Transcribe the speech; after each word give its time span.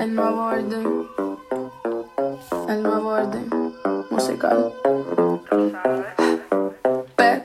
El 0.00 0.12
nuevo 0.12 0.46
orden. 0.46 1.06
El 2.68 2.82
nuevo 2.82 3.08
orden 3.10 3.48
musical. 4.10 4.72
Pe 7.14 7.44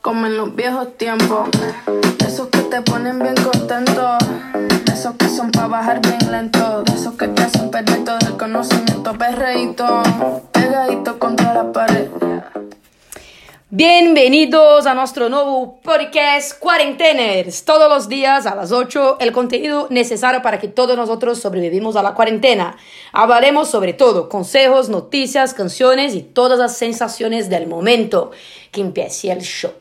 como 0.00 0.26
en 0.26 0.38
los 0.38 0.54
viejos 0.56 0.96
tiempos. 0.96 1.50
Esos 2.26 2.46
que 2.48 2.60
te 2.60 2.80
ponen 2.80 3.18
bien 3.18 3.34
contento. 3.34 4.16
Esos 4.90 5.16
que 5.16 5.28
son 5.28 5.50
para 5.50 5.66
bajar 5.68 6.00
bien 6.00 6.30
lento. 6.30 6.82
Esos 6.94 7.12
que 7.14 7.28
te 7.28 7.42
hacen 7.42 7.70
perder 7.70 8.04
todo 8.04 8.18
el 8.20 8.38
conocimiento. 8.38 9.12
Perreíto, 9.18 10.02
pegadito 10.52 11.18
contra 11.18 11.52
la 11.52 11.72
pared. 11.72 12.08
Bienvenidos 13.68 14.86
a 14.86 14.94
nuestro 14.94 15.28
nuevo 15.28 15.80
podcast 15.82 16.56
Cuarenteners. 16.60 17.64
Todos 17.64 17.88
los 17.88 18.08
días 18.08 18.46
a 18.46 18.54
las 18.54 18.70
8 18.70 19.16
el 19.18 19.32
contenido 19.32 19.88
necesario 19.90 20.40
para 20.40 20.60
que 20.60 20.68
todos 20.68 20.96
nosotros 20.96 21.40
sobrevivimos 21.40 21.96
a 21.96 22.02
la 22.04 22.14
cuarentena. 22.14 22.76
Hablaremos 23.12 23.68
sobre 23.68 23.92
todo, 23.92 24.28
consejos, 24.28 24.88
noticias, 24.88 25.52
canciones 25.52 26.14
y 26.14 26.22
todas 26.22 26.60
las 26.60 26.76
sensaciones 26.76 27.50
del 27.50 27.66
momento. 27.66 28.30
Que 28.70 28.82
empiece 28.82 29.32
el 29.32 29.40
show. 29.40 29.72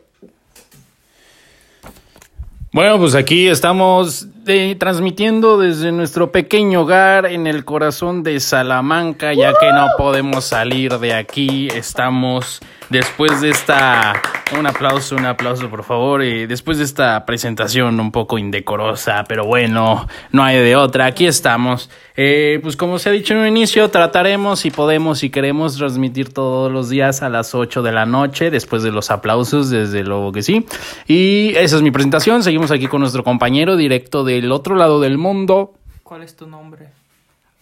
Bueno, 2.72 2.98
pues 2.98 3.14
aquí 3.14 3.48
estamos 3.48 4.28
eh, 4.48 4.76
transmitiendo 4.78 5.58
desde 5.58 5.92
nuestro 5.92 6.32
pequeño 6.32 6.82
hogar 6.82 7.26
en 7.26 7.48
el 7.48 7.66
corazón 7.66 8.24
de 8.24 8.40
Salamanca, 8.40 9.34
ya 9.34 9.54
que 9.60 9.72
no 9.72 9.88
podemos 9.98 10.46
salir 10.46 11.00
de 11.00 11.14
aquí. 11.14 11.68
Estamos 11.68 12.62
después 12.90 13.42
de 13.42 13.50
esta... 13.50 14.22
Un 14.58 14.68
aplauso, 14.68 15.16
un 15.16 15.26
aplauso 15.26 15.70
por 15.72 15.84
favor. 15.84 16.24
Y 16.24 16.46
después 16.46 16.78
de 16.78 16.84
esta 16.84 17.26
presentación 17.26 18.00
un 18.00 18.12
poco 18.12 18.38
indecorosa, 18.38 19.24
pero 19.28 19.46
bueno, 19.46 20.08
no 20.32 20.44
hay 20.44 20.58
de 20.58 20.76
otra. 20.76 21.08
Aquí 21.08 21.26
estamos. 21.26 21.90
Eh, 22.16 22.60
pues 22.62 22.78
como 22.78 23.00
se 23.00 23.10
ha 23.10 23.12
dicho 23.12 23.34
en 23.34 23.42
un 23.42 23.48
inicio, 23.48 23.90
trataremos 23.90 24.60
si 24.60 24.70
podemos 24.72 25.24
y 25.24 25.32
queremos 25.32 25.76
transmitir 25.76 26.34
todos 26.34 26.72
los 26.72 26.90
días 26.90 27.24
a 27.24 27.30
las 27.30 27.56
8 27.56 27.82
de 27.82 27.92
la 27.92 28.06
noche, 28.06 28.52
después 28.52 28.84
de 28.84 28.92
los 28.92 29.12
aplausos, 29.12 29.70
desde 29.70 30.04
luego 30.04 30.32
que 30.32 30.44
sí. 30.44 30.66
Y 31.08 31.54
esa 31.56 31.78
es 31.78 31.82
mi 31.82 31.92
presentación. 31.92 32.44
Seguimos 32.44 32.72
aquí 32.72 32.88
con 32.88 33.02
nuestro 33.02 33.24
compañero 33.24 33.76
directo 33.76 34.24
del 34.42 34.52
otro 34.52 34.76
lado 34.76 35.00
del 35.00 35.18
mundo. 35.18 35.74
¿Cuál 36.04 36.24
es 36.24 36.36
tu 36.36 36.48
nombre? 36.48 36.90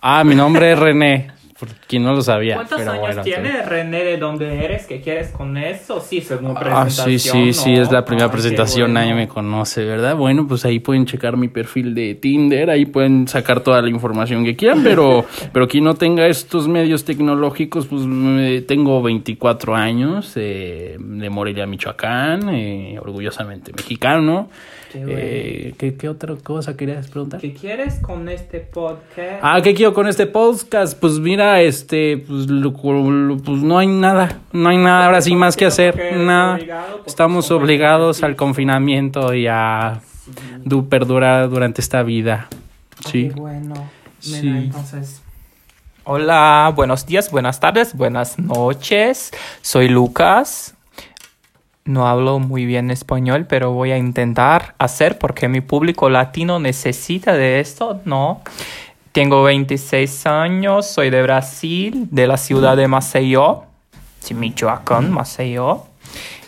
Ah, 0.02 0.24
mi 0.24 0.36
nombre 0.36 0.74
es 0.74 0.80
René. 0.80 1.32
Por 1.59 1.70
quien 1.88 2.04
no 2.04 2.14
lo 2.14 2.22
sabía. 2.22 2.56
¿Cuántos 2.56 2.80
pero 2.80 2.92
años 2.92 3.02
bueno, 3.06 3.22
tiene 3.22 3.62
René? 3.64 4.04
¿De 4.04 4.18
dónde 4.18 4.66
eres? 4.66 4.86
¿Qué 4.88 5.02
quieres 5.02 5.30
con 5.30 5.56
eso? 5.58 6.00
Sí, 6.02 6.22
según 6.22 6.56
Ah, 6.58 6.59
presentación. 6.59 7.06
sí, 7.20 7.20
sí, 7.20 7.54
sí, 7.54 7.76
¿no? 7.76 7.82
es 7.84 7.92
la 7.92 8.04
primera 8.06 8.28
qué 8.28 8.34
presentación, 8.34 8.92
bueno. 8.92 9.00
nadie 9.00 9.14
me 9.14 9.28
conoce, 9.28 9.86
¿verdad? 9.86 10.16
Bueno, 10.16 10.48
pues 10.48 10.66
ahí 10.66 10.80
pueden 10.80 11.06
checar 11.06 11.38
mi 11.38 11.48
perfil 11.50 11.94
de 11.94 12.16
Tinder, 12.16 12.70
ahí 12.70 12.86
pueden 12.86 13.28
sacar 13.28 13.59
toda 13.62 13.81
la 13.81 13.90
información 13.90 14.44
que 14.44 14.56
quieran, 14.56 14.81
pero, 14.84 15.26
pero 15.54 15.68
quien 15.68 15.84
no 15.84 15.94
tenga 15.94 16.26
estos 16.28 16.68
medios 16.68 17.06
tecnológicos, 17.06 17.86
pues 17.88 18.02
tengo 18.68 19.02
24 19.04 19.76
años, 19.76 20.34
eh, 20.36 20.98
de 21.00 21.30
Morelia, 21.30 21.66
Michoacán, 21.68 22.50
eh, 22.50 22.98
orgullosamente 23.00 23.72
mexicano. 23.74 24.50
Qué 24.92 25.00
bueno. 25.00 25.14
Eh, 25.20 25.74
¿qué, 25.80 25.96
¿Qué 25.96 26.08
otra 26.08 26.36
cosa 26.36 26.78
querías 26.78 27.08
preguntar? 27.08 27.42
¿Qué 27.42 27.52
quieres 27.52 27.96
con 27.96 28.30
este 28.30 28.59
podcast? 28.59 29.40
Ah, 29.42 29.59
¿qué 29.64 29.74
quiero 29.74 29.92
con 29.92 30.08
este 30.08 30.28
podcast? 30.28 31.00
Pues 31.00 31.18
mira, 31.20 31.43
este, 31.62 32.18
pues, 32.18 32.48
lo- 32.48 32.72
lo- 32.72 33.38
pues 33.38 33.62
no 33.62 33.78
hay 33.78 33.88
nada, 33.88 34.40
no 34.52 34.70
hay 34.70 34.78
nada 34.78 35.06
ahora 35.06 35.22
sí 35.22 35.36
más 35.36 35.56
que 35.56 35.66
hacer, 35.66 36.16
nada. 36.18 36.60
Estamos 37.06 37.52
obligados 37.52 38.24
al 38.24 38.36
confinamiento 38.36 39.34
y 39.34 39.48
a 39.48 40.02
du- 40.64 40.88
perdurar 40.90 41.50
durante 41.50 41.82
esta 41.82 42.04
vida. 42.04 42.48
Sí. 43.06 43.30
Qué 43.34 43.40
bueno. 43.40 43.74
Mira, 44.26 44.40
Sí. 44.42 44.48
entonces. 44.48 45.22
Hola, 46.06 46.72
buenos 46.76 47.06
días, 47.06 47.32
buenas 47.32 47.59
tardes, 47.59 47.96
buenas 47.96 48.38
noches. 48.40 49.32
Soy 49.62 49.88
Lucas. 49.88 50.76
No 51.86 52.08
hablo 52.08 52.40
muy 52.40 52.66
bien 52.66 52.92
español, 52.92 53.46
pero 53.48 53.72
voy 53.72 53.92
a 53.92 53.98
intentar 53.98 54.76
hacer 54.80 55.18
porque 55.18 55.50
mi 55.50 55.59
público 55.59 56.09
latino 56.09 56.59
necesita 56.59 57.34
de 57.34 57.59
esto, 57.59 58.00
¿no? 58.06 58.42
Tengo 59.13 59.44
26 59.44 60.25
años, 60.25 60.88
soy 60.88 61.12
de 61.12 61.22
Brasil, 61.22 62.07
de 62.09 62.25
la 62.25 62.35
ciudad 62.35 62.75
de 62.75 62.88
Maceió, 62.88 63.66
Michoacán, 64.34 65.12
Maceió. 65.12 65.85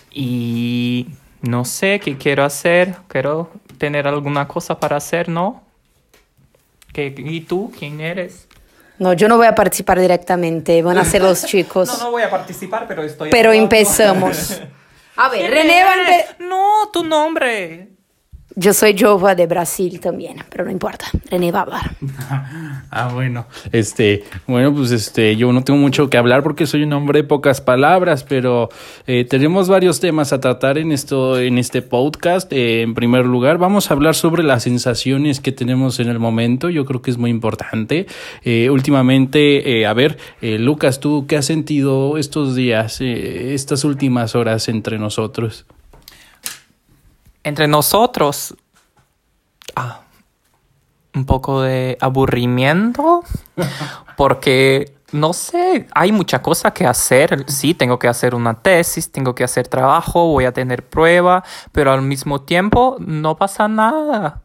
Y 0.09 1.09
no 1.43 1.63
sé 1.63 1.99
qué 1.99 2.17
quiero 2.17 2.43
hacer, 2.43 2.95
quiero 3.07 3.51
tener 3.77 4.07
alguna 4.07 4.47
cosa 4.47 4.79
para 4.79 4.97
hacer, 4.97 5.29
¿no? 5.29 5.61
¿Qué, 6.91 7.13
¿Y 7.15 7.41
tú? 7.41 7.71
¿Quién 7.77 8.01
eres? 8.01 8.47
No, 8.97 9.13
yo 9.13 9.27
no 9.27 9.37
voy 9.37 9.45
a 9.45 9.53
participar 9.53 9.99
directamente, 9.99 10.81
van 10.81 10.97
a 10.97 11.05
ser 11.05 11.21
los 11.21 11.45
chicos. 11.45 11.87
No, 11.99 12.05
no 12.05 12.11
voy 12.11 12.23
a 12.23 12.31
participar, 12.31 12.87
pero 12.87 13.03
estoy... 13.03 13.29
Pero 13.29 13.49
hablando. 13.49 13.63
empezamos. 13.75 14.59
A 15.17 15.29
ver, 15.29 15.41
¿Quién 15.41 15.51
René 15.51 15.83
va 15.83 15.91
a 15.91 16.43
No, 16.43 16.89
tu 16.91 17.03
nombre. 17.03 17.94
Yo 18.57 18.73
soy 18.73 18.97
Jova 18.97 19.35
de 19.35 19.47
Brasil 19.47 19.99
también, 19.99 20.37
pero 20.49 20.63
no 20.63 20.71
importa. 20.71 21.05
René 21.29 21.49
hablar. 21.49 21.91
Ah, 22.97 23.09
bueno. 23.13 23.45
Este, 23.73 24.23
bueno, 24.47 24.73
pues 24.73 24.91
este, 24.91 25.35
yo 25.35 25.51
no 25.51 25.65
tengo 25.65 25.77
mucho 25.77 26.09
que 26.09 26.17
hablar 26.17 26.43
porque 26.43 26.65
soy 26.65 26.83
un 26.83 26.93
hombre 26.93 27.23
de 27.23 27.27
pocas 27.27 27.59
palabras, 27.59 28.23
pero 28.23 28.69
eh, 29.05 29.25
tenemos 29.25 29.67
varios 29.67 29.99
temas 29.99 30.31
a 30.31 30.39
tratar 30.39 30.77
en 30.77 30.93
esto, 30.93 31.37
en 31.37 31.57
este 31.57 31.81
podcast. 31.81 32.53
Eh, 32.53 32.83
en 32.83 32.93
primer 32.93 33.25
lugar, 33.25 33.57
vamos 33.57 33.91
a 33.91 33.95
hablar 33.95 34.15
sobre 34.15 34.43
las 34.43 34.63
sensaciones 34.63 35.41
que 35.41 35.51
tenemos 35.51 35.99
en 35.99 36.07
el 36.07 36.19
momento. 36.19 36.69
Yo 36.69 36.85
creo 36.85 37.01
que 37.01 37.11
es 37.11 37.17
muy 37.17 37.31
importante. 37.31 38.07
Eh, 38.45 38.69
últimamente, 38.69 39.79
eh, 39.79 39.85
a 39.85 39.93
ver, 39.93 40.17
eh, 40.41 40.57
Lucas, 40.57 41.01
¿tú 41.01 41.25
qué 41.27 41.35
has 41.35 41.45
sentido 41.45 42.17
estos 42.17 42.55
días, 42.55 43.01
eh, 43.01 43.53
estas 43.53 43.83
últimas 43.83 44.35
horas 44.35 44.69
entre 44.69 44.99
nosotros? 44.99 45.65
Entre 47.45 47.67
nosotros... 47.67 48.55
Ah, 49.75 50.01
un 51.13 51.25
poco 51.25 51.61
de 51.61 51.97
aburrimiento. 52.01 53.23
Porque, 54.17 54.97
no 55.11 55.31
sé, 55.31 55.87
hay 55.93 56.11
mucha 56.11 56.41
cosa 56.41 56.71
que 56.71 56.85
hacer. 56.87 57.45
Sí, 57.47 57.73
tengo 57.73 57.99
que 57.99 58.07
hacer 58.07 58.33
una 58.35 58.55
tesis, 58.55 59.11
tengo 59.11 59.35
que 59.35 59.43
hacer 59.43 59.67
trabajo, 59.67 60.27
voy 60.27 60.45
a 60.45 60.53
tener 60.53 60.83
prueba, 60.83 61.43
pero 61.71 61.91
al 61.93 62.01
mismo 62.01 62.41
tiempo 62.41 62.97
no 62.99 63.37
pasa 63.37 63.67
nada. 63.67 64.41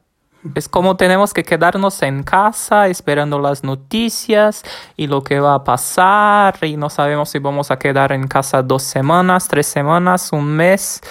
Es 0.54 0.68
como 0.68 0.96
tenemos 0.96 1.34
que 1.34 1.44
quedarnos 1.44 2.02
en 2.02 2.22
casa 2.22 2.88
esperando 2.88 3.38
las 3.38 3.62
noticias 3.62 4.62
y 4.96 5.06
lo 5.06 5.22
que 5.22 5.38
va 5.38 5.54
a 5.54 5.64
pasar 5.64 6.56
y 6.62 6.78
no 6.78 6.88
sabemos 6.88 7.28
si 7.28 7.38
vamos 7.38 7.70
a 7.70 7.78
quedar 7.78 8.12
en 8.12 8.26
casa 8.26 8.62
dos 8.62 8.82
semanas, 8.82 9.48
tres 9.48 9.66
semanas, 9.66 10.32
un 10.32 10.46
mes 10.46 11.02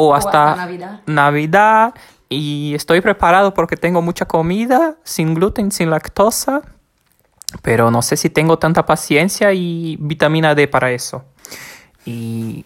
o 0.00 0.14
hasta, 0.14 0.50
hasta 0.52 0.62
Navidad. 0.64 1.00
Navidad. 1.06 1.94
Y 2.28 2.74
estoy 2.74 3.00
preparado 3.00 3.54
porque 3.54 3.76
tengo 3.76 4.02
mucha 4.02 4.24
comida 4.24 4.94
sin 5.02 5.34
gluten, 5.34 5.72
sin 5.72 5.90
lactosa, 5.90 6.62
pero 7.62 7.90
no 7.90 8.02
sé 8.02 8.16
si 8.16 8.30
tengo 8.30 8.58
tanta 8.58 8.86
paciencia 8.86 9.52
y 9.52 9.96
vitamina 10.00 10.54
D 10.54 10.68
para 10.68 10.92
eso. 10.92 11.24
¿Y 12.06 12.64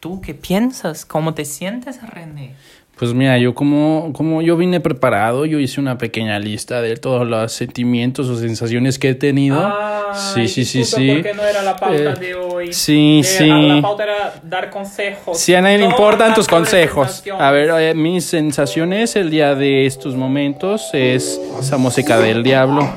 tú 0.00 0.20
qué 0.20 0.34
piensas? 0.34 1.04
¿Cómo 1.04 1.32
te 1.34 1.44
sientes, 1.44 2.00
René? 2.08 2.54
Pues 2.98 3.12
mira, 3.12 3.38
yo 3.38 3.54
como, 3.56 4.12
como 4.14 4.40
yo 4.40 4.56
vine 4.56 4.78
preparado, 4.80 5.46
yo 5.46 5.58
hice 5.58 5.80
una 5.80 5.98
pequeña 5.98 6.38
lista 6.38 6.80
de 6.80 6.96
todos 6.96 7.26
los 7.26 7.52
sentimientos 7.52 8.28
o 8.28 8.36
sensaciones 8.36 9.00
que 9.00 9.10
he 9.10 9.14
tenido. 9.16 9.72
sí, 10.12 10.46
sí, 10.46 10.64
sí, 10.64 10.84
sí. 10.84 11.10
Porque 11.14 11.34
no 11.34 11.42
era 11.42 11.62
la 11.62 11.74
pauta 11.76 11.96
Eh, 11.96 12.14
de 12.20 12.34
hoy. 12.36 12.43
Sí, 12.72 13.20
Eh, 13.20 13.24
sí. 13.24 13.46
La 13.48 13.82
pauta 13.82 14.02
era 14.04 14.34
dar 14.42 14.70
consejos. 14.70 15.38
Si 15.38 15.54
a 15.54 15.60
nadie 15.60 15.78
le 15.78 15.84
importan 15.84 16.34
tus 16.34 16.46
consejos. 16.48 17.22
A 17.38 17.50
ver, 17.50 17.70
eh, 17.80 17.94
mis 17.94 18.24
sensaciones 18.24 19.16
el 19.16 19.30
día 19.30 19.54
de 19.54 19.86
estos 19.86 20.14
momentos 20.16 20.90
es 20.92 21.40
esa 21.60 21.76
música 21.76 22.18
del 22.18 22.42
diablo. 22.42 22.88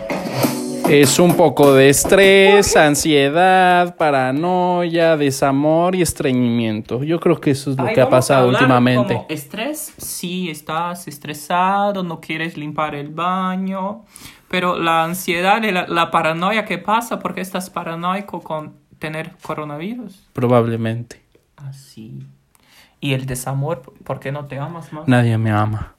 Es 0.89 1.19
un 1.19 1.35
poco 1.35 1.73
de 1.73 1.89
estrés, 1.89 2.77
ansiedad, 2.77 3.97
paranoia, 3.97 5.17
desamor 5.17 5.95
y 5.95 6.01
estreñimiento. 6.01 7.03
Yo 7.03 7.19
creo 7.19 7.41
que 7.41 7.51
eso 7.51 7.71
es 7.71 7.77
lo 7.77 7.87
Ay, 7.87 7.93
que 7.93 7.99
ha 7.99 8.09
pasado 8.09 8.47
últimamente. 8.47 9.15
como 9.15 9.25
estrés, 9.27 9.93
sí, 9.97 10.49
estás 10.49 11.09
estresado, 11.09 12.03
no 12.03 12.21
quieres 12.21 12.55
limpiar 12.55 12.95
el 12.95 13.09
baño, 13.09 14.05
pero 14.49 14.79
la 14.79 15.03
ansiedad 15.03 15.61
y 15.63 15.71
la, 15.71 15.87
la 15.87 16.09
paranoia 16.09 16.63
que 16.63 16.77
pasa 16.77 17.19
porque 17.19 17.41
estás 17.41 17.69
paranoico 17.69 18.39
con 18.41 18.77
tener 18.99 19.31
coronavirus. 19.41 20.27
Probablemente. 20.33 21.21
Así. 21.55 22.13
Y 22.99 23.13
el 23.13 23.25
desamor, 23.25 23.81
¿por 24.03 24.19
qué 24.19 24.31
no 24.31 24.45
te 24.45 24.57
amas 24.59 24.91
más? 24.93 25.07
Nadie 25.07 25.37
me 25.37 25.51
ama. 25.51 25.93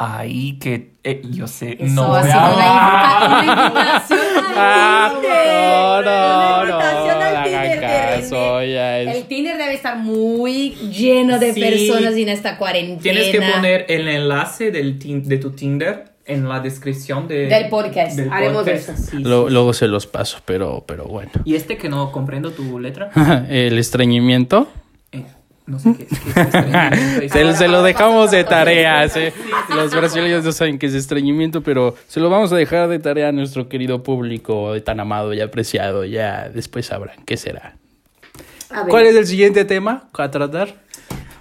Ay, 0.00 0.58
que 0.60 0.92
eh, 1.02 1.22
yo 1.30 1.46
sé, 1.48 1.76
Eso 1.80 1.92
no 1.94 2.12
me 2.22 2.30
ama. 2.30 4.04
Ah, 4.60 5.12
no, 5.14 6.02
no, 6.02 6.74
Una 7.04 7.14
no, 7.32 7.38
hagan 7.38 7.80
caso, 7.80 8.62
ya 8.64 9.00
es- 9.00 9.16
El 9.16 9.24
Tinder 9.26 9.56
debe 9.56 9.74
estar 9.74 9.96
muy 9.98 10.70
lleno 10.70 11.38
de 11.38 11.52
Sí. 11.54 11.60
personas 11.60 12.14
en 12.14 12.28
esta 12.28 12.58
cuarentena. 12.58 13.00
Tienes 13.00 13.28
que 13.30 13.40
poner 13.40 13.86
el 13.88 14.08
enlace 14.08 14.70
del 14.72 14.98
de 15.28 15.38
tu 15.38 15.52
Tinder 15.52 16.12
en 16.28 16.48
la 16.48 16.60
descripción 16.60 17.26
de- 17.26 17.46
Del 17.46 17.68
podcast. 17.68 18.16
del 18.16 18.32
Haremos 18.32 18.64
podcast. 18.64 18.88
eso. 18.90 19.10
Sí, 19.10 19.18
Lo- 19.18 19.46
sí. 19.48 19.52
luego 19.52 19.72
se 19.72 19.88
los 19.88 20.06
paso, 20.06 20.38
pero, 20.44 20.84
pero 20.86 21.04
bueno. 21.06 21.30
Y 21.44 21.54
este 21.56 21.76
que 21.76 21.88
no 21.88 22.12
comprendo 22.12 22.50
tu 22.52 22.78
letra. 22.78 23.10
El 23.48 23.78
estreñimiento. 23.78 24.68
eh, 25.12 25.24
no 25.66 25.78
sé 25.78 25.94
qué, 25.98 26.06
qué 26.06 26.14
es 26.14 26.36
estreñimiento. 26.36 27.34
Se, 27.34 27.54
se 27.58 27.68
lo 27.68 27.82
dejamos 27.82 28.30
de 28.30 28.44
tarea. 28.44 29.08
Sí, 29.08 29.20
¿sí? 29.26 29.42
sí, 29.68 29.74
Los 29.74 29.94
brasileños 29.94 30.44
no 30.44 30.52
saben 30.52 30.78
qué 30.78 30.86
es 30.86 30.94
estreñimiento, 30.94 31.62
pero 31.62 31.94
se 32.08 32.20
lo 32.20 32.30
vamos 32.30 32.52
a 32.52 32.56
dejar 32.56 32.88
de 32.88 32.98
tarea 32.98 33.28
a 33.28 33.32
nuestro 33.32 33.68
querido 33.68 34.02
público 34.02 34.74
tan 34.82 35.00
amado 35.00 35.34
y 35.34 35.40
apreciado. 35.40 36.04
Ya 36.04 36.48
después 36.48 36.86
sabrán 36.86 37.16
qué 37.26 37.36
será. 37.36 37.74
A 38.70 38.80
ver. 38.82 38.88
¿Cuál 38.90 39.06
es 39.06 39.16
el 39.16 39.26
siguiente 39.26 39.64
tema 39.64 40.08
a 40.12 40.30
tratar? 40.30 40.74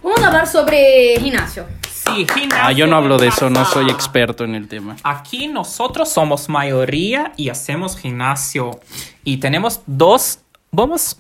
Vamos 0.01 0.22
a 0.22 0.28
hablar 0.28 0.48
sobre 0.48 1.16
gimnasio. 1.19 1.66
Sí, 2.15 2.25
gimnasio 2.33 2.63
Ah, 2.65 2.71
yo 2.71 2.88
no 2.88 2.95
hablo 2.95 3.18
de 3.18 3.27
eso, 3.27 3.50
no 3.50 3.65
soy 3.65 3.89
experto 3.89 4.44
en 4.44 4.56
el 4.56 4.68
tema. 4.68 4.95
Aquí 5.04 5.48
nosotros 5.48 6.09
somos 6.09 6.50
mayoría 6.50 7.31
y 7.38 7.50
hacemos 7.50 7.98
gimnasio. 7.98 8.80
Y 9.24 9.38
tenemos 9.38 9.81
dos. 9.86 10.39
Vamos 10.71 11.19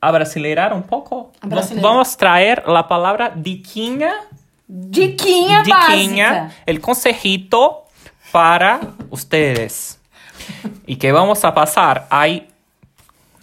a 0.00 0.10
brasileirar 0.10 0.72
un 0.72 0.82
poco. 0.82 1.32
A 1.40 1.46
brasileirar. 1.46 1.90
Vamos 1.90 2.14
a 2.14 2.16
traer 2.16 2.62
la 2.66 2.86
palabra 2.88 3.32
diquinha. 3.34 4.12
Diquinha, 4.66 5.62
diquinha, 5.62 6.32
básica. 6.32 6.62
el 6.66 6.80
consejito 6.80 7.86
para 8.32 8.80
ustedes. 9.10 9.98
¿Y 10.86 10.96
qué 10.96 11.12
vamos 11.12 11.44
a 11.44 11.54
pasar? 11.54 12.06
Hay 12.10 12.48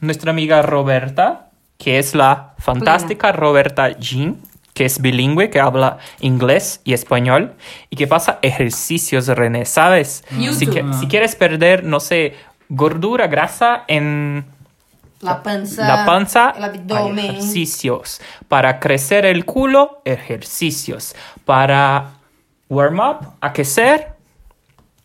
nuestra 0.01 0.31
amiga 0.31 0.61
Roberta, 0.61 1.49
que 1.77 1.99
es 1.99 2.15
la 2.15 2.53
fantástica 2.59 3.31
Roberta 3.31 3.97
Jean, 3.97 4.37
que 4.75 4.85
es 4.85 5.01
bilingüe, 5.01 5.49
que 5.49 5.59
habla 5.59 5.97
inglés 6.19 6.81
y 6.83 6.93
español, 6.93 7.55
y 7.89 7.95
que 7.95 8.05
pasa 8.05 8.37
ejercicios, 8.43 9.25
René, 9.27 9.65
¿sabes? 9.65 10.23
Si, 10.29 10.43
YouTube. 10.43 10.73
que- 10.73 10.93
si 10.99 11.07
quieres 11.07 11.35
perder, 11.35 11.83
no 11.83 11.99
sé, 11.99 12.35
gordura, 12.69 13.25
grasa 13.27 13.85
en 13.87 14.45
La 15.21 15.41
panza. 15.41 15.87
la 15.87 16.05
panza, 16.05 16.53
El 16.57 16.63
hay 16.65 16.69
abdomen. 16.71 17.25
ejercicios. 17.25 18.21
Para 18.49 18.79
crecer 18.79 19.25
el 19.25 19.45
culo, 19.45 20.01
ejercicios. 20.05 21.15
Para 21.45 22.11
warm 22.69 22.99
up, 22.99 23.17
aquecer, 23.41 24.09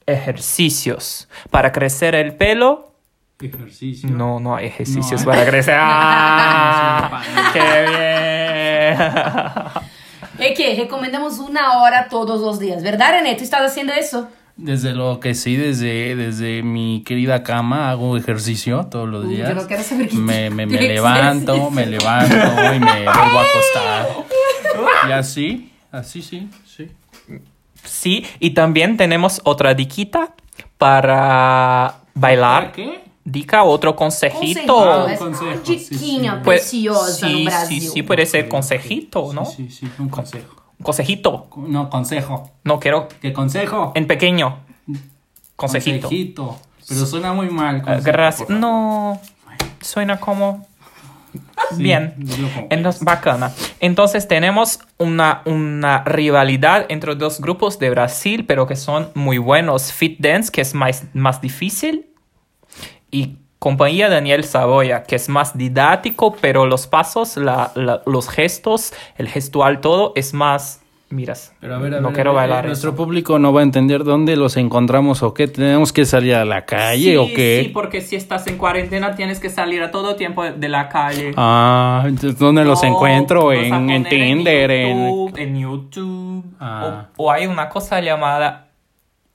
ejercicios. 0.06 1.28
Para 1.50 1.70
crecer 1.72 2.14
el 2.16 2.34
pelo, 2.34 2.92
Ejercicio. 3.40 4.10
no, 4.10 4.40
no 4.40 4.56
hay 4.56 4.66
ejercicios 4.66 5.20
No. 5.24 5.30
para 5.30 5.46
crecer. 5.46 5.74
¡Ah! 5.80 7.22
¡Qué 7.52 7.60
bien! 7.60 8.39
Es 10.38 10.56
que 10.56 10.74
recomendamos 10.74 11.38
una 11.38 11.80
hora 11.82 12.08
todos 12.08 12.40
los 12.40 12.58
días, 12.58 12.82
¿verdad, 12.82 13.12
René? 13.12 13.34
¿Tú 13.34 13.44
estás 13.44 13.60
haciendo 13.70 13.92
eso? 13.92 14.28
Desde 14.56 14.92
lo 14.94 15.20
que 15.20 15.34
sí, 15.34 15.56
desde, 15.56 16.16
desde 16.16 16.62
mi 16.62 17.02
querida 17.04 17.42
cama 17.42 17.90
hago 17.90 18.16
ejercicio 18.16 18.86
todos 18.90 19.08
los 19.08 19.24
Uy, 19.24 19.36
yo 19.38 19.44
días. 19.46 19.54
no 19.54 19.66
quiero 19.66 19.82
saber 19.82 20.08
qué 20.08 20.16
me, 20.16 20.50
me, 20.50 20.66
levanto, 20.66 21.52
ejercicio. 21.54 21.70
me 21.70 21.86
levanto 21.86 22.34
y 22.74 22.78
me 22.80 23.04
vuelvo 23.04 23.38
a 23.38 23.42
acostar. 23.42 24.08
Y 25.08 25.12
así, 25.12 25.72
así 25.90 26.22
sí, 26.22 26.48
sí. 26.66 26.90
Sí, 27.84 28.26
y 28.38 28.50
también 28.50 28.96
tenemos 28.96 29.40
otra 29.44 29.74
diquita 29.74 30.34
para 30.78 31.96
bailar. 32.14 32.72
¿Qué? 32.72 33.00
Dica, 33.24 33.64
otro 33.64 33.94
consejito. 33.96 34.74
Consejito, 34.74 35.04
un 35.04 35.10
es 35.10 35.18
consejo, 35.18 35.44
una 35.52 35.64
sí, 35.64 35.78
sí. 35.78 35.94
diquinha 35.94 36.42
Pues, 36.42 36.60
preciosa 36.62 37.26
sí, 37.28 37.44
no 37.44 37.50
sí, 37.66 37.80
sí, 37.80 38.02
puede 38.02 38.26
ser 38.26 38.48
consejito, 38.48 39.32
¿no? 39.32 39.44
Sí, 39.44 39.68
sí, 39.70 39.86
sí, 39.86 39.92
un 39.98 40.08
consejo. 40.08 40.56
Consejito. 40.82 41.48
No, 41.56 41.90
consejo. 41.90 42.50
No 42.64 42.80
quiero 42.80 43.08
¿Qué 43.20 43.32
consejo? 43.32 43.92
en 43.94 44.06
pequeño. 44.06 44.60
Consejito. 45.56 46.08
Consejito. 46.08 46.58
Pero 46.88 47.06
suena 47.06 47.32
muy 47.34 47.50
mal. 47.50 47.82
Consejo, 47.82 48.04
Gracias. 48.04 48.48
No, 48.48 49.20
suena 49.80 50.18
como 50.18 50.66
bien. 51.76 52.14
Entonces, 52.70 53.04
bacana. 53.04 53.52
Entonces 53.80 54.26
tenemos 54.26 54.80
una, 54.98 55.42
una 55.44 56.02
rivalidad 56.04 56.86
entre 56.88 57.14
dos 57.14 57.40
grupos 57.40 57.78
de 57.78 57.90
Brasil, 57.90 58.44
pero 58.46 58.66
que 58.66 58.76
son 58.76 59.10
muy 59.14 59.38
buenos. 59.38 59.92
Fit 59.92 60.18
Dance, 60.18 60.50
que 60.50 60.62
es 60.62 60.74
más, 60.74 61.04
más 61.12 61.40
difícil, 61.40 62.09
y 63.10 63.36
Compañía 63.58 64.08
Daniel 64.08 64.44
Saboya, 64.44 65.02
que 65.02 65.16
es 65.16 65.28
más 65.28 65.56
didáctico, 65.58 66.34
pero 66.40 66.64
los 66.64 66.86
pasos, 66.86 67.36
la- 67.36 67.72
la- 67.74 68.00
los 68.06 68.28
gestos, 68.30 68.94
el 69.18 69.28
gestual, 69.28 69.80
todo 69.80 70.12
es 70.16 70.32
más... 70.32 70.80
Miras, 71.12 71.52
Pero 71.60 71.74
a 71.74 71.78
ver, 71.78 71.94
a 71.96 72.00
no 72.00 72.06
ver, 72.08 72.14
quiero 72.14 72.30
a 72.30 72.34
ver, 72.34 72.42
bailar 72.50 72.66
Nuestro 72.66 72.90
eso. 72.90 72.96
público 72.96 73.40
no 73.40 73.52
va 73.52 73.60
a 73.60 73.62
entender 73.64 74.04
dónde 74.04 74.36
los 74.36 74.56
encontramos 74.56 75.24
o 75.24 75.34
qué. 75.34 75.48
¿Tenemos 75.48 75.92
que 75.92 76.04
salir 76.06 76.36
a 76.36 76.44
la 76.44 76.64
calle 76.64 77.10
Sí, 77.10 77.16
o 77.16 77.26
qué? 77.34 77.62
sí, 77.64 77.70
porque 77.70 78.00
si 78.00 78.14
estás 78.14 78.46
en 78.46 78.56
cuarentena 78.56 79.16
tienes 79.16 79.40
que 79.40 79.50
salir 79.50 79.82
a 79.82 79.90
todo 79.90 80.14
tiempo 80.14 80.44
de 80.44 80.68
la 80.68 80.88
calle. 80.88 81.32
Ah, 81.36 82.04
entonces, 82.06 82.38
¿dónde 82.38 82.64
los 82.64 82.80
encuentro? 82.84 83.52
En, 83.52 83.90
en 83.90 84.04
Tinder, 84.04 84.70
en... 84.70 84.98
YouTube, 85.08 85.36
en 85.36 85.58
YouTube. 85.60 86.44
Ah. 86.60 87.08
O, 87.16 87.24
o 87.24 87.30
hay 87.32 87.46
una 87.48 87.68
cosa 87.68 87.98
llamada 88.00 88.68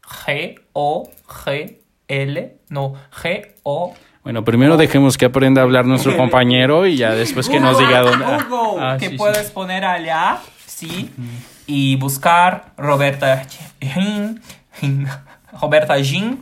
G 0.01 0.55
O 0.71 1.09
G 1.27 1.79
L, 2.07 2.55
no 2.69 2.93
G 3.11 3.53
O. 3.63 3.93
Bueno, 4.23 4.43
primero 4.43 4.75
dejemos 4.77 5.17
que 5.17 5.25
aprenda 5.25 5.61
a 5.61 5.63
hablar 5.63 5.85
nuestro 5.85 6.17
compañero 6.17 6.87
y 6.87 6.97
ya 6.97 7.11
después 7.11 7.47
que 7.47 7.59
nos 7.59 7.77
diga 7.77 8.01
dónde. 8.01 8.25
Google, 8.49 8.83
ah, 8.83 8.97
que 8.99 9.05
sí, 9.05 9.11
sí. 9.11 9.17
puedes 9.17 9.51
poner 9.51 9.85
allá, 9.85 10.39
sí, 10.65 11.11
y 11.67 11.95
buscar 11.97 12.73
Roberta 12.77 13.43
Jean, 13.79 14.41
Roberta 15.61 15.97
Jean, 15.99 16.39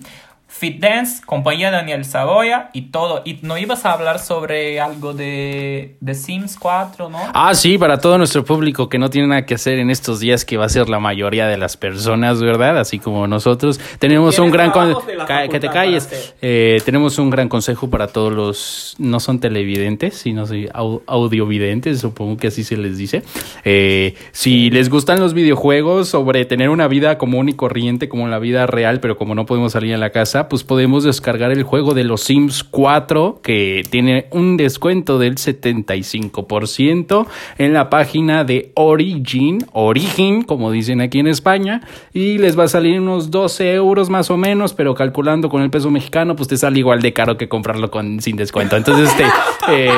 Fit 0.64 0.80
Dance, 0.80 1.22
compañía 1.26 1.72
Daniel 1.72 2.06
Saboya 2.06 2.70
y 2.72 2.84
todo. 2.84 3.22
Y 3.26 3.38
no 3.42 3.58
ibas 3.58 3.86
a 3.86 3.92
hablar 3.92 4.20
sobre 4.20 4.80
algo 4.80 5.12
de, 5.14 5.98
de 6.00 6.14
Sims 6.14 6.56
4, 6.58 7.10
¿no? 7.10 7.18
Ah, 7.34 7.54
sí, 7.54 7.78
para 7.78 8.00
todo 8.00 8.18
nuestro 8.18 8.46
público 8.46 8.88
que 8.88 8.98
no 8.98 9.10
tiene 9.10 9.28
nada 9.28 9.46
que 9.46 9.56
hacer 9.56 9.78
en 9.80 9.90
estos 9.90 10.22
días, 10.22 10.46
que 10.46 10.56
va 10.56 10.64
a 10.64 10.70
ser 10.70 10.88
la 10.88 11.00
mayoría 11.02 11.48
de 11.48 11.58
las 11.58 11.76
personas, 11.76 12.42
¿verdad? 12.42 12.78
Así 12.80 12.98
como 12.98 13.28
nosotros. 13.28 13.78
Tenemos 14.00 14.40
un 14.40 14.52
gran... 14.52 14.72
con- 14.72 14.86
trabajos 14.86 15.06
de 15.08 15.16
la 15.18 15.26
Ca- 15.26 15.48
que 15.50 15.60
te 15.60 15.68
calles. 15.68 16.34
Eh, 16.42 16.82
tenemos 16.86 17.18
un 17.20 17.30
gran 17.30 17.50
consejo 17.50 17.90
para 17.90 18.08
todos 18.08 18.32
los... 18.32 18.96
No 19.00 19.20
son 19.20 19.42
televidentes, 19.42 20.16
sino 20.16 20.46
au- 20.46 21.02
audiovidentes, 21.08 22.00
supongo 22.00 22.38
que 22.38 22.48
así 22.48 22.64
se 22.64 22.78
les 22.78 22.98
dice. 22.98 23.22
Eh, 23.66 24.16
si 24.32 24.70
les 24.70 24.90
gustan 24.90 25.20
los 25.20 25.34
videojuegos 25.34 26.08
sobre 26.08 26.46
tener 26.46 26.70
una 26.70 26.88
vida 26.88 27.18
común 27.18 27.50
y 27.50 27.54
corriente 27.54 28.08
como 28.08 28.24
en 28.24 28.32
la 28.32 28.40
vida 28.40 28.66
real, 28.66 29.02
pero 29.02 29.18
como 29.18 29.36
no 29.36 29.46
podemos 29.46 29.74
salir 29.74 29.94
a 29.94 29.98
la 29.98 30.12
casa, 30.12 30.48
pues 30.54 30.64
podemos 30.64 31.04
descargar 31.04 31.52
el 31.52 31.64
juego 31.64 31.96
de 31.96 32.04
los 32.04 32.22
Sims 32.22 32.64
4 32.64 33.40
que 33.42 33.82
tiene 33.90 34.28
un 34.30 34.56
descuento 34.56 35.18
del 35.18 35.38
75% 35.38 37.26
en 37.58 37.74
la 37.74 37.90
página 37.90 38.44
de 38.44 38.72
Origin, 38.76 39.66
Origin, 39.72 40.44
como 40.44 40.70
dicen 40.70 41.02
aquí 41.02 41.18
en 41.18 41.26
España, 41.26 41.82
y 42.14 42.38
les 42.38 42.56
va 42.56 42.66
a 42.66 42.68
salir 42.68 43.02
unos 43.02 43.32
12 43.32 43.74
euros 43.74 44.12
más 44.12 44.30
o 44.30 44.38
menos, 44.38 44.76
pero 44.76 44.94
calculando 44.94 45.50
con 45.50 45.64
el 45.64 45.72
peso 45.72 45.90
mexicano, 45.90 46.36
pues 46.36 46.48
te 46.48 46.58
sale 46.58 46.78
igual 46.78 47.02
de 47.02 47.14
caro 47.14 47.36
que 47.36 47.50
comprarlo 47.50 47.90
con, 47.90 48.22
sin 48.22 48.36
descuento. 48.36 48.78
Entonces, 48.78 49.10
este, 49.10 49.24
eh, 49.70 49.90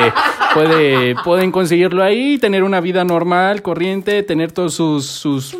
puede, 0.54 1.14
pueden 1.16 1.52
conseguirlo 1.52 2.02
ahí, 2.02 2.38
tener 2.38 2.62
una 2.62 2.80
vida 2.80 3.04
normal, 3.04 3.60
corriente, 3.60 4.22
tener 4.22 4.52
todos 4.52 4.72
sus, 4.72 5.04
sus, 5.04 5.54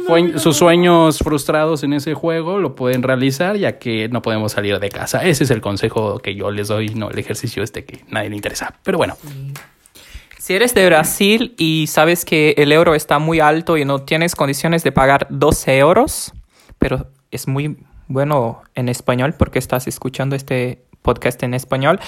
sueños 0.56 1.18
frustrados 1.18 1.82
en 1.82 1.92
ese 1.92 2.14
juego, 2.14 2.60
lo 2.60 2.74
pueden 2.74 3.02
realizar 3.02 3.56
ya 3.56 3.78
que 3.78 4.08
no 4.08 4.22
podemos 4.22 4.52
salir 4.52 4.75
de 4.78 4.90
casa. 4.90 5.24
Ese 5.24 5.44
es 5.44 5.50
el 5.50 5.60
consejo 5.60 6.18
que 6.18 6.34
yo 6.34 6.50
les 6.50 6.68
doy, 6.68 6.90
no 6.90 7.10
el 7.10 7.18
ejercicio 7.18 7.62
este 7.62 7.84
que 7.84 8.04
nadie 8.08 8.30
le 8.30 8.36
interesa. 8.36 8.74
Pero 8.82 8.98
bueno, 8.98 9.16
Si 10.38 10.54
eres 10.54 10.74
de 10.74 10.86
Brasil 10.86 11.54
y 11.58 11.86
sabes 11.88 12.24
que 12.24 12.54
el 12.56 12.70
euro 12.70 12.94
está 12.94 13.18
muy 13.18 13.40
alto 13.40 13.76
y 13.76 13.84
no 13.84 14.02
tienes 14.02 14.36
condiciones 14.36 14.84
de 14.84 14.92
pagar 14.92 15.26
12 15.28 15.78
euros, 15.78 16.32
pero 16.78 17.08
es 17.32 17.48
muy 17.48 17.76
bueno 18.06 18.62
en 18.76 18.88
español 18.88 19.34
porque 19.36 19.58
estás 19.58 19.88
escuchando 19.88 20.36
este 20.36 20.84
podcast 21.02 21.42
en 21.42 21.54
español, 21.54 21.98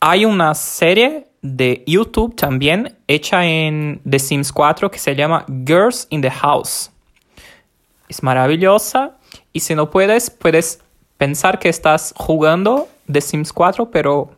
hay 0.00 0.24
una 0.24 0.54
serie 0.54 1.28
de 1.42 1.84
YouTube 1.86 2.34
también 2.36 2.98
hecha 3.06 3.46
en 3.46 4.00
The 4.08 4.18
Sims 4.18 4.52
4 4.52 4.90
que 4.90 4.98
se 4.98 5.14
llama 5.14 5.44
Girls 5.66 6.06
in 6.10 6.20
the 6.22 6.30
House. 6.30 6.90
Es 8.08 8.22
maravillosa 8.22 9.16
y 9.52 9.60
si 9.60 9.74
no 9.74 9.90
puedes, 9.90 10.30
puedes 10.30 10.80
pensar 11.20 11.58
que 11.58 11.68
estás 11.68 12.14
jugando 12.16 12.88
The 13.12 13.20
Sims 13.20 13.52
4, 13.52 13.90
pero 13.90 14.30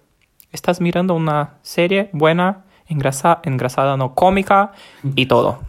estás 0.51 0.81
mirando 0.81 1.15
una 1.15 1.55
serie 1.63 2.11
buena, 2.13 2.65
engrasa- 2.89 3.39
engrasada, 3.45 3.97
no 3.97 4.15
cómica 4.17 4.73
y 5.15 5.27
todo. 5.27 5.61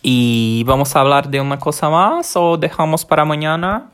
Y 0.00 0.62
vamos 0.64 0.94
a 0.94 1.00
hablar 1.00 1.28
de 1.28 1.40
una 1.40 1.58
cosa 1.58 1.90
más 1.90 2.36
o 2.36 2.56
dejamos 2.56 3.04
para 3.04 3.24
mañana. 3.24 3.88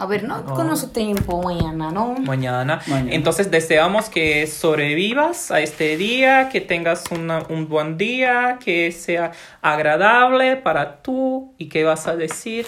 A 0.00 0.06
ver, 0.06 0.24
no 0.24 0.44
con 0.46 0.66
nuestro 0.66 0.90
tiempo 0.90 1.42
mañana, 1.42 1.90
¿no? 1.90 2.14
mañana. 2.26 2.80
Mañana. 2.88 3.12
Entonces 3.12 3.50
deseamos 3.50 4.08
que 4.08 4.46
sobrevivas 4.46 5.50
a 5.50 5.60
este 5.60 5.96
día, 5.98 6.48
que 6.48 6.62
tengas 6.62 7.04
una- 7.10 7.42
un 7.50 7.68
buen 7.68 7.98
día, 7.98 8.58
que 8.64 8.92
sea 8.92 9.32
agradable 9.60 10.56
para 10.56 11.02
tú. 11.02 11.52
¿Y 11.58 11.68
qué 11.68 11.84
vas 11.84 12.06
a 12.06 12.16
decir? 12.16 12.64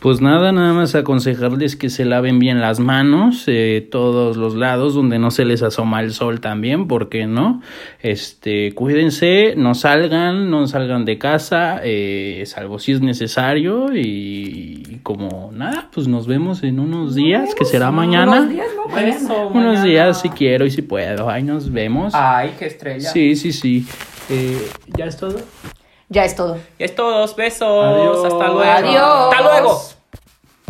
Pues 0.00 0.20
nada, 0.20 0.50
nada 0.52 0.72
más 0.72 0.94
aconsejarles 0.94 1.76
que 1.76 1.90
se 1.90 2.04
laven 2.04 2.38
bien 2.38 2.60
las 2.60 2.80
manos, 2.80 3.44
eh, 3.46 3.86
todos 3.90 4.36
los 4.36 4.54
lados 4.54 4.94
donde 4.94 5.18
no 5.18 5.30
se 5.30 5.44
les 5.44 5.62
asoma 5.62 6.00
el 6.00 6.12
sol 6.12 6.40
también, 6.40 6.88
porque 6.88 7.26
no. 7.26 7.62
Este, 8.00 8.72
cuídense, 8.74 9.54
no 9.56 9.74
salgan, 9.74 10.50
no 10.50 10.66
salgan 10.66 11.04
de 11.04 11.18
casa, 11.18 11.80
eh, 11.84 12.42
salvo 12.46 12.78
si 12.78 12.92
es 12.92 13.00
necesario 13.00 13.94
y, 13.94 14.82
y 14.88 15.00
como 15.02 15.50
nada, 15.52 15.88
pues 15.92 15.99
nos 16.08 16.26
vemos 16.26 16.62
en 16.62 16.80
unos 16.80 17.14
días, 17.14 17.54
que 17.54 17.64
será 17.64 17.90
mañana. 17.90 18.40
Unos 18.40 18.50
días, 18.50 18.66
¿no? 18.76 18.88
Mañana. 18.88 19.14
Beso, 19.14 19.46
Unos 19.48 19.52
mañana. 19.54 19.84
días 19.84 20.20
si 20.20 20.28
quiero 20.30 20.66
y 20.66 20.70
si 20.70 20.82
puedo. 20.82 21.28
Ahí 21.30 21.42
nos 21.42 21.70
vemos. 21.72 22.12
Ay, 22.14 22.54
qué 22.58 22.66
estrella. 22.66 23.10
Sí, 23.10 23.36
sí, 23.36 23.52
sí. 23.52 23.86
Eh, 24.28 24.68
¿Ya 24.96 25.06
es 25.06 25.16
todo? 25.16 25.38
Ya 26.08 26.24
es 26.24 26.34
todo. 26.34 26.58
Es 26.78 26.94
todos. 26.94 27.36
Besos. 27.36 27.84
Adiós. 27.84 28.24
Hasta 28.24 28.46
luego. 28.48 28.60
Adiós. 28.62 29.32
Hasta 29.32 29.42
luego. 29.42 29.80